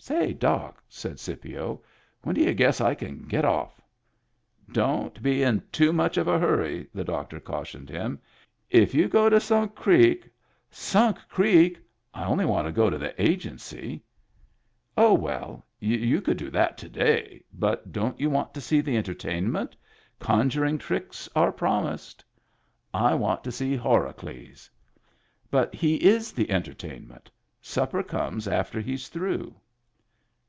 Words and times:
"Say, 0.10 0.32
doc," 0.32 0.82
said 0.88 1.20
Scipio," 1.20 1.82
when 2.22 2.34
d' 2.34 2.38
y'u 2.38 2.54
guess 2.54 2.80
I 2.80 2.94
can 2.94 3.28
get 3.28 3.44
off?" 3.44 3.80
"Don't 4.72 5.22
be 5.22 5.42
in 5.42 5.62
too 5.70 5.92
much 5.92 6.16
of 6.16 6.26
a 6.26 6.38
hurry," 6.38 6.88
the 6.94 7.04
doctor 7.04 7.38
cautioned 7.38 7.90
him." 7.90 8.18
If 8.82 8.92
you 8.94 9.08
go 9.08 9.28
to 9.28 9.38
Sunk 9.38 9.74
Creek 9.74 10.28
—""Sunk 10.90 11.18
Creek! 11.28 11.80
I 12.14 12.24
only 12.24 12.46
want• 12.46 12.64
to 12.68 12.72
go 12.74 12.88
to 12.88 12.96
the 12.96 13.14
Agency."" 13.22 14.02
Oh, 14.96 15.12
well, 15.12 15.66
you 15.80 16.22
could 16.22 16.38
do 16.38 16.48
that 16.50 16.78
to 16.78 16.88
day— 16.88 17.44
but 17.52 17.92
don't 17.92 18.18
you 18.18 18.30
want 18.30 18.54
to 18.54 18.60
see 18.62 18.80
the 18.80 18.96
entertainment? 18.96 19.76
Con 20.18 20.48
juring 20.48 20.78
tricks 20.78 21.28
are 21.36 21.52
pmmised." 21.52 22.24
Digitized 22.24 22.24
by 22.90 22.94
Google 22.94 22.94
38 22.94 22.94
MEMBERS 22.94 22.94
OF 22.94 22.94
THE 22.94 22.98
FAMILY" 22.98 23.10
I 23.10 23.14
want 23.20 23.44
to 23.44 23.52
see 23.52 23.76
Horacles."" 23.76 24.70
But 25.52 25.74
he 25.74 25.96
is 25.96 26.32
the 26.32 26.50
entertainment 26.50 27.30
Supper 27.60 28.02
comes 28.02 28.48
after 28.48 28.80
he's 28.80 29.08
through." 29.08 29.54